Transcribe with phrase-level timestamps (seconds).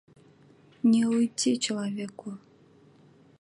[0.83, 2.39] Не уйти человеку!